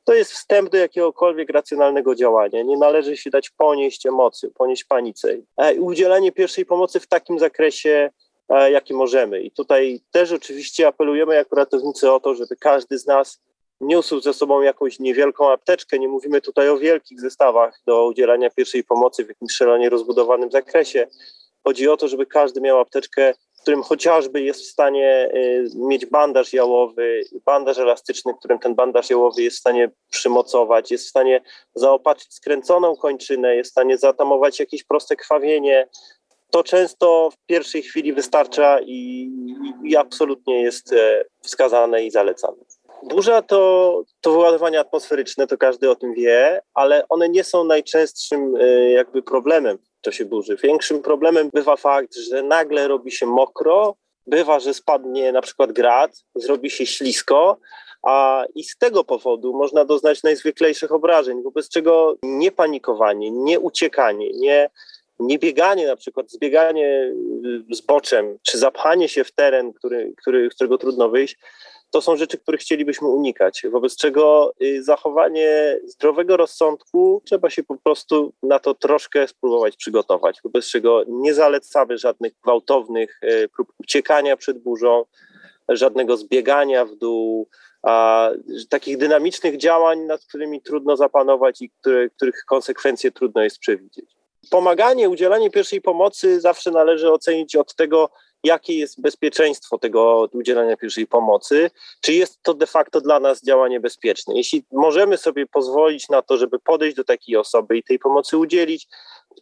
To 0.04 0.14
jest 0.14 0.32
wstęp 0.32 0.70
do 0.70 0.76
jakiegokolwiek 0.76 1.50
racjonalnego 1.50 2.14
działania. 2.14 2.62
Nie 2.62 2.76
należy 2.76 3.16
się 3.16 3.30
dać 3.30 3.50
ponieść 3.50 4.06
emocji, 4.06 4.48
ponieść 4.54 4.84
panice. 4.84 5.36
E, 5.56 5.74
udzielanie 5.74 6.32
pierwszej 6.32 6.66
pomocy 6.66 7.00
w 7.00 7.06
takim 7.06 7.38
zakresie 7.38 8.10
jaki 8.48 8.94
możemy. 8.94 9.40
I 9.40 9.50
tutaj 9.50 10.00
też 10.10 10.32
oczywiście 10.32 10.86
apelujemy 10.86 11.34
jako 11.34 11.56
ratownicy 11.56 12.12
o 12.12 12.20
to, 12.20 12.34
żeby 12.34 12.56
każdy 12.56 12.98
z 12.98 13.06
nas 13.06 13.40
niósł 13.80 14.20
ze 14.20 14.34
sobą 14.34 14.60
jakąś 14.60 14.98
niewielką 14.98 15.50
apteczkę. 15.50 15.98
Nie 15.98 16.08
mówimy 16.08 16.40
tutaj 16.40 16.68
o 16.68 16.78
wielkich 16.78 17.20
zestawach 17.20 17.80
do 17.86 18.06
udzielania 18.06 18.50
pierwszej 18.50 18.84
pomocy 18.84 19.24
w 19.24 19.28
jakimś 19.28 19.52
szalenie 19.52 19.88
rozbudowanym 19.88 20.50
zakresie. 20.50 21.06
Chodzi 21.64 21.88
o 21.88 21.96
to, 21.96 22.08
żeby 22.08 22.26
każdy 22.26 22.60
miał 22.60 22.80
apteczkę, 22.80 23.34
w 23.58 23.60
którym 23.62 23.82
chociażby 23.82 24.42
jest 24.42 24.60
w 24.60 24.70
stanie 24.70 25.30
y, 25.34 25.68
mieć 25.74 26.06
bandaż 26.06 26.52
jałowy, 26.52 27.20
bandaż 27.46 27.78
elastyczny, 27.78 28.34
którym 28.38 28.58
ten 28.58 28.74
bandaż 28.74 29.10
jałowy 29.10 29.42
jest 29.42 29.56
w 29.56 29.60
stanie 29.60 29.90
przymocować, 30.10 30.90
jest 30.90 31.06
w 31.06 31.08
stanie 31.08 31.42
zaopatrzyć 31.74 32.34
skręconą 32.34 32.96
kończynę, 32.96 33.56
jest 33.56 33.70
w 33.70 33.72
stanie 33.72 33.98
zatamować 33.98 34.60
jakieś 34.60 34.84
proste 34.84 35.16
krwawienie, 35.16 35.88
to 36.50 36.62
często 36.62 37.30
w 37.32 37.46
pierwszej 37.46 37.82
chwili 37.82 38.12
wystarcza 38.12 38.80
i, 38.80 39.30
i 39.84 39.96
absolutnie 39.96 40.62
jest 40.62 40.92
e, 40.92 41.24
wskazane 41.42 42.04
i 42.04 42.10
zalecane. 42.10 42.56
Burza 43.02 43.42
to, 43.42 44.02
to 44.20 44.32
wyładowania 44.32 44.80
atmosferyczne, 44.80 45.46
to 45.46 45.58
każdy 45.58 45.90
o 45.90 45.96
tym 45.96 46.14
wie, 46.14 46.62
ale 46.74 47.08
one 47.08 47.28
nie 47.28 47.44
są 47.44 47.64
najczęstszym 47.64 48.56
e, 48.56 48.90
jakby 48.90 49.22
problemem 49.22 49.78
w 49.98 50.00
czasie 50.00 50.24
burzy. 50.24 50.56
Większym 50.56 51.02
problemem 51.02 51.50
bywa 51.54 51.76
fakt, 51.76 52.14
że 52.16 52.42
nagle 52.42 52.88
robi 52.88 53.10
się 53.10 53.26
mokro, 53.26 53.96
bywa, 54.26 54.60
że 54.60 54.74
spadnie 54.74 55.32
na 55.32 55.40
przykład 55.42 55.72
grad, 55.72 56.24
zrobi 56.34 56.70
się 56.70 56.86
ślisko, 56.86 57.58
a 58.02 58.44
i 58.54 58.64
z 58.64 58.76
tego 58.76 59.04
powodu 59.04 59.52
można 59.52 59.84
doznać 59.84 60.22
najzwyklejszych 60.22 60.92
obrażeń, 60.92 61.42
wobec 61.42 61.68
czego 61.68 62.16
nie 62.22 62.52
panikowanie, 62.52 63.30
nie 63.30 63.60
uciekanie, 63.60 64.30
nie 64.34 64.70
nie 65.20 65.38
bieganie 65.38 65.86
na 65.86 65.96
przykład, 65.96 66.30
zbieganie 66.30 67.12
y, 67.70 67.74
z 67.74 67.80
boczem, 67.80 68.38
czy 68.42 68.58
zapchanie 68.58 69.08
się 69.08 69.24
w 69.24 69.32
teren, 69.32 69.72
który, 69.72 70.14
który, 70.16 70.50
z 70.50 70.54
którego 70.54 70.78
trudno 70.78 71.08
wyjść, 71.08 71.36
to 71.90 72.00
są 72.00 72.16
rzeczy, 72.16 72.38
których 72.38 72.60
chcielibyśmy 72.60 73.08
unikać. 73.08 73.62
Wobec 73.70 73.96
czego 73.96 74.52
y, 74.62 74.82
zachowanie 74.82 75.80
zdrowego 75.84 76.36
rozsądku 76.36 77.22
trzeba 77.24 77.50
się 77.50 77.62
po 77.62 77.76
prostu 77.76 78.32
na 78.42 78.58
to 78.58 78.74
troszkę 78.74 79.28
spróbować 79.28 79.76
przygotować. 79.76 80.38
Wobec 80.44 80.66
czego 80.66 81.04
nie 81.08 81.34
zalecamy 81.34 81.98
żadnych 81.98 82.32
gwałtownych 82.42 83.20
y, 83.24 83.48
prób 83.48 83.68
uciekania 83.78 84.36
przed 84.36 84.58
burzą, 84.58 85.04
żadnego 85.68 86.16
zbiegania 86.16 86.84
w 86.84 86.94
dół, 86.94 87.48
a, 87.82 88.30
takich 88.68 88.98
dynamicznych 88.98 89.56
działań, 89.56 90.00
nad 90.00 90.24
którymi 90.24 90.62
trudno 90.62 90.96
zapanować 90.96 91.62
i 91.62 91.70
które, 91.70 92.10
których 92.10 92.44
konsekwencje 92.46 93.12
trudno 93.12 93.42
jest 93.42 93.58
przewidzieć 93.58 94.17
pomaganie, 94.50 95.08
udzielanie 95.08 95.50
pierwszej 95.50 95.80
pomocy 95.80 96.40
zawsze 96.40 96.70
należy 96.70 97.12
ocenić 97.12 97.56
od 97.56 97.74
tego, 97.74 98.10
jakie 98.44 98.78
jest 98.78 99.00
bezpieczeństwo 99.00 99.78
tego 99.78 100.28
udzielania 100.32 100.76
pierwszej 100.76 101.06
pomocy, 101.06 101.70
czy 102.00 102.12
jest 102.12 102.42
to 102.42 102.54
de 102.54 102.66
facto 102.66 103.00
dla 103.00 103.20
nas 103.20 103.42
działanie 103.42 103.80
bezpieczne. 103.80 104.34
Jeśli 104.36 104.64
możemy 104.72 105.16
sobie 105.16 105.46
pozwolić 105.46 106.08
na 106.08 106.22
to, 106.22 106.36
żeby 106.36 106.58
podejść 106.58 106.96
do 106.96 107.04
takiej 107.04 107.36
osoby 107.36 107.76
i 107.76 107.82
tej 107.82 107.98
pomocy 107.98 108.36
udzielić, 108.36 108.88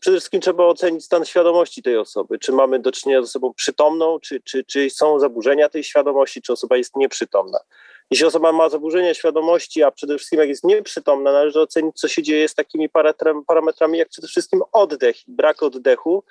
przede 0.00 0.16
wszystkim 0.16 0.40
trzeba 0.40 0.64
ocenić 0.64 1.04
stan 1.04 1.24
świadomości 1.24 1.82
tej 1.82 1.98
osoby. 1.98 2.38
Czy 2.38 2.52
mamy 2.52 2.78
do 2.78 2.92
czynienia 2.92 3.22
z 3.22 3.24
osobą 3.24 3.54
przytomną, 3.54 4.20
czy, 4.20 4.40
czy, 4.40 4.64
czy 4.64 4.90
są 4.90 5.18
zaburzenia 5.18 5.68
tej 5.68 5.84
świadomości, 5.84 6.42
czy 6.42 6.52
osoba 6.52 6.76
jest 6.76 6.96
nieprzytomna. 6.96 7.58
Jeśli 8.10 8.26
osoba 8.26 8.52
ma 8.52 8.68
zaburzenia 8.68 9.14
świadomości, 9.14 9.82
a 9.82 9.90
przede 9.90 10.16
wszystkim 10.16 10.40
jak 10.40 10.48
jest 10.48 10.64
nieprzytomna, 10.64 11.32
należy 11.32 11.60
ocenić, 11.60 12.00
co 12.00 12.08
się 12.08 12.22
dzieje 12.22 12.48
z 12.48 12.54
takimi 12.54 12.88
parametrami, 13.46 13.98
jak 13.98 14.08
przede 14.08 14.28
wszystkim 14.28 14.62
oddech. 14.72 15.16
Brak 15.28 15.62
oddechu 15.62 16.24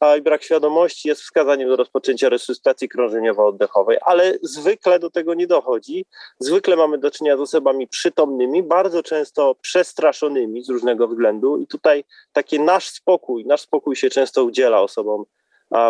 a 0.00 0.16
i 0.16 0.22
brak 0.22 0.42
świadomości 0.42 1.08
jest 1.08 1.22
wskazaniem 1.22 1.68
do 1.68 1.76
rozpoczęcia 1.76 2.28
resuscytacji 2.28 2.88
krążeniowo-oddechowej, 2.88 3.96
ale 4.00 4.34
zwykle 4.42 4.98
do 4.98 5.10
tego 5.10 5.34
nie 5.34 5.46
dochodzi. 5.46 6.06
Zwykle 6.38 6.76
mamy 6.76 6.98
do 6.98 7.10
czynienia 7.10 7.36
z 7.36 7.40
osobami 7.40 7.88
przytomnymi, 7.88 8.62
bardzo 8.62 9.02
często 9.02 9.54
przestraszonymi 9.54 10.64
z 10.64 10.68
różnego 10.68 11.08
względu 11.08 11.56
i 11.56 11.66
tutaj 11.66 12.04
taki 12.32 12.60
nasz 12.60 12.88
spokój, 12.88 13.46
nasz 13.46 13.60
spokój 13.60 13.96
się 13.96 14.10
często 14.10 14.44
udziela 14.44 14.80
osobom 14.80 15.24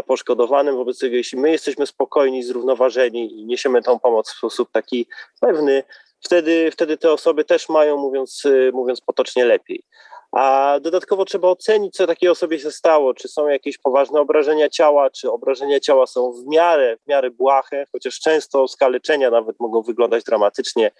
poszkodowanym. 0.06 0.76
Wobec 0.76 0.98
tego, 0.98 1.16
jeśli 1.16 1.38
my 1.38 1.50
jesteśmy 1.50 1.86
spokojni, 1.86 2.42
zrównoważeni 2.42 3.40
i 3.40 3.44
niesiemy 3.44 3.82
tą 3.82 3.98
pomoc 3.98 4.30
w 4.30 4.36
sposób 4.36 4.70
taki 4.72 5.06
pewny, 5.40 5.82
wtedy, 6.20 6.70
wtedy 6.72 6.96
te 6.96 7.12
osoby 7.12 7.44
też 7.44 7.68
mają, 7.68 7.96
mówiąc, 7.96 8.42
mówiąc 8.72 9.00
potocznie, 9.00 9.44
lepiej. 9.44 9.84
A 10.32 10.78
dodatkowo 10.80 11.24
trzeba 11.24 11.48
ocenić, 11.48 11.94
co 11.94 12.06
takiej 12.06 12.28
osobie 12.28 12.58
się 12.58 12.70
stało, 12.70 13.14
czy 13.14 13.28
są 13.28 13.48
jakieś 13.48 13.78
poważne 13.78 14.20
obrażenia 14.20 14.68
ciała, 14.68 15.10
czy 15.10 15.30
obrażenia 15.30 15.80
ciała 15.80 16.06
są 16.06 16.32
w 16.32 16.46
miarę, 16.46 16.96
w 16.96 17.08
miarę 17.08 17.30
błahe, 17.30 17.86
chociaż 17.92 18.20
często 18.20 18.68
skaleczenia 18.68 19.30
nawet 19.30 19.60
mogą 19.60 19.82
wyglądać 19.82 20.24
dramatycznie. 20.24 20.90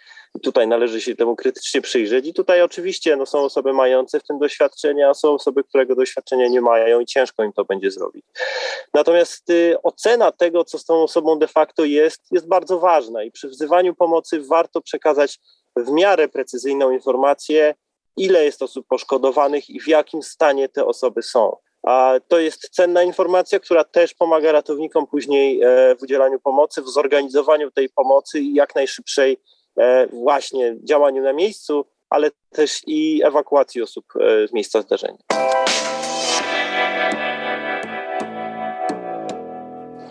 Tutaj 0.42 0.68
należy 0.68 1.00
się 1.00 1.16
temu 1.16 1.36
krytycznie 1.36 1.80
przyjrzeć. 1.80 2.26
I 2.26 2.34
tutaj 2.34 2.62
oczywiście 2.62 3.16
no, 3.16 3.26
są 3.26 3.38
osoby 3.38 3.72
mające 3.72 4.20
w 4.20 4.22
tym 4.22 4.38
doświadczenia, 4.38 5.10
a 5.10 5.14
są 5.14 5.34
osoby, 5.34 5.64
którego 5.64 5.94
doświadczenia 5.94 6.48
nie 6.48 6.60
mają 6.60 7.00
i 7.00 7.06
ciężko 7.06 7.44
im 7.44 7.52
to 7.52 7.64
będzie 7.64 7.90
zrobić. 7.90 8.24
Natomiast 8.94 9.50
y, 9.50 9.76
ocena 9.82 10.32
tego, 10.32 10.64
co 10.64 10.78
z 10.78 10.84
tą 10.84 11.02
osobą 11.02 11.38
de 11.38 11.48
facto 11.48 11.84
jest, 11.84 12.22
jest 12.30 12.48
bardzo 12.48 12.78
ważna 12.78 13.22
i 13.22 13.30
przy 13.30 13.48
wzywaniu 13.48 13.94
pomocy 13.94 14.42
warto 14.42 14.80
przekazać 14.80 15.40
w 15.76 15.90
miarę 15.90 16.28
precyzyjną 16.28 16.90
informację, 16.90 17.74
ile 18.20 18.44
jest 18.44 18.62
osób 18.62 18.86
poszkodowanych 18.86 19.70
i 19.70 19.80
w 19.80 19.88
jakim 19.88 20.22
stanie 20.22 20.68
te 20.68 20.86
osoby 20.86 21.22
są. 21.22 21.56
A 21.82 22.14
to 22.28 22.38
jest 22.38 22.68
cenna 22.70 23.02
informacja, 23.02 23.60
która 23.60 23.84
też 23.84 24.14
pomaga 24.14 24.52
ratownikom 24.52 25.06
później 25.06 25.62
e, 25.62 25.96
w 25.96 26.02
udzielaniu 26.02 26.40
pomocy, 26.40 26.82
w 26.82 26.88
zorganizowaniu 26.88 27.70
tej 27.70 27.88
pomocy 27.88 28.40
i 28.40 28.54
jak 28.54 28.74
najszybszej 28.74 29.36
e, 29.78 30.06
właśnie 30.06 30.76
działaniu 30.84 31.22
na 31.22 31.32
miejscu, 31.32 31.84
ale 32.10 32.30
też 32.50 32.80
i 32.86 33.22
ewakuacji 33.24 33.82
osób 33.82 34.04
e, 34.20 34.48
z 34.48 34.52
miejsca 34.52 34.82
zdarzenia. 34.82 35.18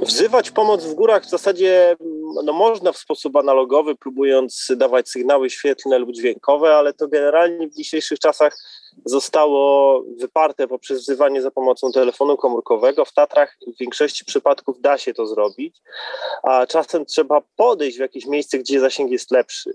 Wzywać 0.01 0.51
pomoc 0.51 0.85
w 0.85 0.93
górach 0.93 1.23
w 1.23 1.29
zasadzie 1.29 1.95
no, 2.43 2.53
można 2.53 2.91
w 2.91 2.97
sposób 2.97 3.35
analogowy, 3.35 3.95
próbując 3.95 4.67
dawać 4.77 5.09
sygnały 5.09 5.49
świetlne 5.49 5.99
lub 5.99 6.11
dźwiękowe, 6.11 6.75
ale 6.75 6.93
to 6.93 7.07
generalnie 7.07 7.67
w 7.67 7.75
dzisiejszych 7.75 8.19
czasach 8.19 8.57
zostało 9.05 10.03
wyparte 10.17 10.67
poprzez 10.67 11.01
wzywanie 11.01 11.41
za 11.41 11.51
pomocą 11.51 11.91
telefonu 11.91 12.37
komórkowego. 12.37 13.05
W 13.05 13.13
Tatrach 13.13 13.57
w 13.67 13.79
większości 13.79 14.25
przypadków 14.25 14.81
da 14.81 14.97
się 14.97 15.13
to 15.13 15.27
zrobić, 15.27 15.81
a 16.43 16.67
czasem 16.67 17.05
trzeba 17.05 17.41
podejść 17.55 17.97
w 17.97 18.01
jakieś 18.01 18.25
miejsce, 18.25 18.59
gdzie 18.59 18.79
zasięg 18.79 19.11
jest 19.11 19.31
lepszy. 19.31 19.73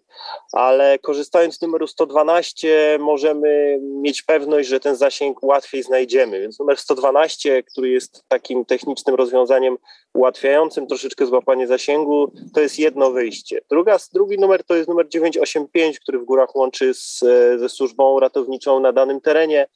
Ale 0.53 0.99
korzystając 0.99 1.59
z 1.59 1.63
numeru 1.63 1.87
112 1.87 2.99
możemy 3.01 3.79
mieć 3.81 4.23
pewność, 4.23 4.69
że 4.69 4.81
ten 4.81 4.97
zasięg 4.97 5.43
łatwiej 5.43 5.83
znajdziemy. 5.83 6.41
Więc 6.41 6.59
numer 6.59 6.77
112, 6.77 7.63
który 7.63 7.91
jest 7.91 8.25
takim 8.29 8.65
technicznym 8.65 9.17
rozwiązaniem 9.17 9.79
ułatwiającym 10.15 10.87
troszeczkę 10.87 11.27
złapanie 11.27 11.67
zasięgu, 11.67 12.33
to 12.55 12.61
jest 12.61 12.79
jedno 12.79 13.11
wyjście. 13.11 13.61
Druga, 13.71 13.97
drugi 14.13 14.39
numer 14.39 14.65
to 14.65 14.75
jest 14.75 14.89
numer 14.89 15.09
985, 15.09 16.01
który 16.01 16.19
w 16.19 16.25
górach 16.25 16.57
łączy 16.57 16.95
z, 16.95 17.19
ze 17.57 17.69
służbą 17.69 18.21
ratowniczą 18.21 18.81
na 18.81 18.93
danym 18.93 19.14
terenie. 19.21 19.67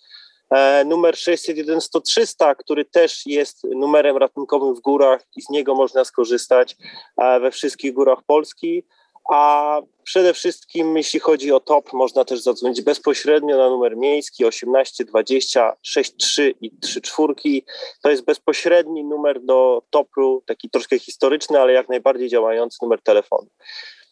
E, 0.51 0.85
numer 0.85 1.17
601 1.17 1.81
103, 1.81 2.27
który 2.59 2.85
też 2.85 3.27
jest 3.27 3.65
numerem 3.65 4.17
ratunkowym 4.17 4.75
w 4.75 4.81
górach 4.81 5.23
i 5.37 5.43
z 5.43 5.51
niego 5.51 5.75
można 5.75 6.05
skorzystać 6.05 6.77
e, 7.17 7.41
we 7.41 7.51
wszystkich 7.51 7.93
górach 7.93 8.19
Polski. 8.27 8.85
a 9.31 9.81
przede 10.05 10.35
wszystkim 10.35 10.97
jeśli 10.97 11.21
chodzi 11.21 11.53
o 11.53 11.61
TOP, 11.61 11.93
można 11.93 12.25
też 12.25 12.41
zadzwonić 12.41 12.83
bezpośrednio 12.83 13.57
na 13.57 13.71
numer 13.71 13.97
miejski 13.97 14.45
18 14.45 15.05
20 15.05 15.77
63 15.83 16.55
i 16.61 16.71
34. 16.81 17.35
To 18.03 18.11
jest 18.11 18.25
bezpośredni 18.25 19.05
numer 19.05 19.41
do 19.41 19.83
TOP-u, 19.91 20.43
taki 20.47 20.71
troszkę 20.71 20.99
historyczny, 20.99 21.61
ale 21.61 21.73
jak 21.73 21.89
najbardziej 21.89 22.29
działający 22.29 22.79
numer 22.83 23.03
telefonu. 23.03 23.49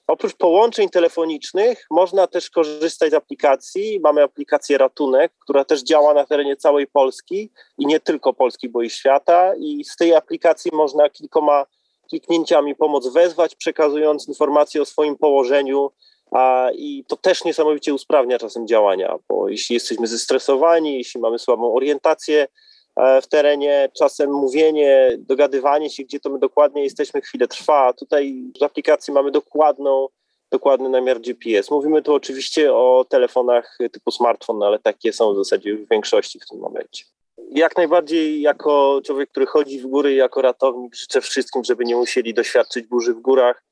Oprócz 0.07 0.35
połączeń 0.35 0.89
telefonicznych 0.89 1.87
można 1.91 2.27
też 2.27 2.51
korzystać 2.51 3.11
z 3.11 3.15
aplikacji. 3.15 4.01
Mamy 4.01 4.23
aplikację 4.23 4.79
Ratunek, 4.79 5.33
która 5.39 5.65
też 5.65 5.83
działa 5.83 6.15
na 6.15 6.25
terenie 6.25 6.57
całej 6.57 6.87
Polski 6.87 7.51
i 7.79 7.87
nie 7.87 8.01
tylko 8.01 8.33
Polski, 8.33 8.69
bo 8.69 8.83
i 8.83 8.91
świata. 8.91 9.53
I 9.59 9.85
z 9.85 9.97
tej 9.97 10.15
aplikacji 10.15 10.71
można 10.75 11.11
kilkoma 11.11 11.67
kliknięciami 12.09 12.75
pomoc 12.75 13.13
wezwać, 13.13 13.55
przekazując 13.55 14.29
informacje 14.29 14.83
o 14.83 14.85
swoim 14.85 15.17
położeniu. 15.17 15.91
A, 16.31 16.71
I 16.75 17.05
to 17.09 17.17
też 17.17 17.45
niesamowicie 17.45 17.95
usprawnia 17.95 18.39
czasem 18.39 18.67
działania, 18.67 19.19
bo 19.29 19.49
jeśli 19.49 19.75
jesteśmy 19.75 20.07
zestresowani, 20.07 20.99
jeśli 20.99 21.21
mamy 21.21 21.39
słabą 21.39 21.75
orientację, 21.75 22.49
w 23.23 23.27
terenie, 23.27 23.89
czasem 23.99 24.33
mówienie, 24.33 25.11
dogadywanie 25.19 25.91
się, 25.91 26.03
gdzie 26.03 26.21
to 26.21 26.31
my 26.31 26.39
dokładnie 26.39 26.83
jesteśmy, 26.83 27.21
chwilę 27.21 27.49
trwa. 27.49 27.93
Tutaj 27.93 28.43
w 28.61 28.63
aplikacji 28.63 29.13
mamy 29.13 29.31
dokładną, 29.31 30.09
dokładny 30.51 30.89
namiar 30.89 31.21
GPS. 31.21 31.71
Mówimy 31.71 32.03
tu 32.03 32.15
oczywiście 32.15 32.75
o 32.75 33.07
telefonach 33.09 33.79
typu 33.93 34.11
smartfon, 34.11 34.63
ale 34.63 34.79
takie 34.79 35.13
są 35.13 35.35
w 35.35 35.37
zasadzie 35.37 35.77
w 35.77 35.89
większości 35.89 36.41
w 36.41 36.47
tym 36.47 36.59
momencie. 36.59 37.05
Jak 37.51 37.77
najbardziej 37.77 38.41
jako 38.41 39.01
człowiek, 39.05 39.31
który 39.31 39.47
chodzi 39.47 39.81
w 39.81 39.87
góry, 39.87 40.15
jako 40.15 40.43
ratownik, 40.43 40.95
życzę 40.95 41.21
wszystkim, 41.21 41.65
żeby 41.65 41.85
nie 41.85 41.97
musieli 41.97 42.35
doświadczyć 42.35 42.87
burzy 42.87 43.15
w 43.15 43.21
górach. 43.21 43.63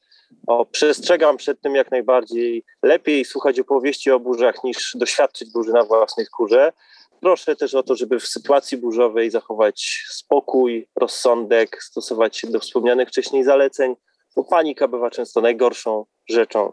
O, 0.47 0.67
przestrzegam 0.67 1.37
przed 1.37 1.61
tym 1.61 1.75
jak 1.75 1.91
najbardziej. 1.91 2.65
Lepiej 2.83 3.25
słuchać 3.25 3.61
opowieści 3.61 4.11
o 4.11 4.21
burzach 4.21 4.65
niż 4.65 4.93
doświadczyć 4.95 5.53
burzy 5.53 5.73
na 5.73 5.85
własnej 5.85 6.27
skórze. 6.27 6.73
Proszę 7.25 7.57
też 7.57 7.75
o 7.75 7.83
to, 7.83 7.97
żeby 7.97 8.21
w 8.21 8.27
sytuacji 8.27 8.79
burzowej 8.79 9.31
zachować 9.31 10.05
spokój, 10.09 10.89
rozsądek, 10.97 11.83
stosować 11.83 12.37
się 12.37 12.47
do 12.47 12.61
wspomnianych 12.61 13.09
wcześniej 13.09 13.45
zaleceń, 13.45 13.97
bo 14.37 14.45
panika 14.45 14.89
bywa 14.89 15.11
często 15.11 15.41
najgorszą 15.41 16.07
rzeczą, 16.29 16.73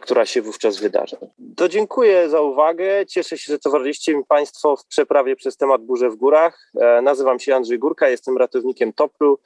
która 0.00 0.26
się 0.26 0.42
wówczas 0.42 0.76
wydarza. 0.76 1.16
To 1.56 1.68
dziękuję 1.68 2.28
za 2.28 2.40
uwagę. 2.40 3.06
Cieszę 3.06 3.38
się, 3.38 3.52
że 3.52 3.58
towarzyszycie 3.58 4.16
mi 4.16 4.24
Państwo 4.24 4.76
w 4.76 4.86
przeprawie 4.86 5.36
przez 5.36 5.56
temat 5.56 5.82
burze 5.82 6.10
w 6.10 6.16
górach. 6.16 6.70
E, 6.80 7.02
nazywam 7.02 7.38
się 7.38 7.56
Andrzej 7.56 7.78
Górka, 7.78 8.08
jestem 8.08 8.38
ratownikiem 8.38 8.92
Topru. 8.92 9.38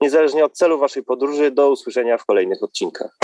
Niezależnie 0.00 0.44
od 0.44 0.52
celu 0.52 0.78
Waszej 0.78 1.02
podróży, 1.02 1.50
do 1.50 1.70
usłyszenia 1.70 2.18
w 2.18 2.24
kolejnych 2.24 2.62
odcinkach. 2.62 3.18